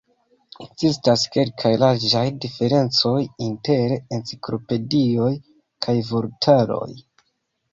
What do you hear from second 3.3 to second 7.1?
inter enciklopedioj kaj vortaroj.